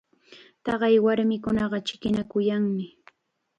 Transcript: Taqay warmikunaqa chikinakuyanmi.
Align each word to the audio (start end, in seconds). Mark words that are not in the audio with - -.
Taqay 0.65 0.95
warmikunaqa 1.05 1.77
chikinakuyanmi. 1.87 2.85